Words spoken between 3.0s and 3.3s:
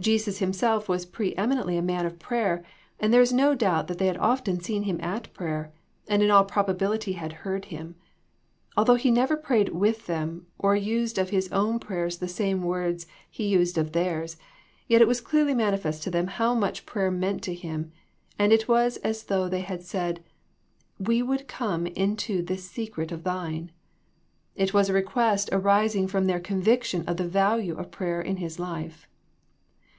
there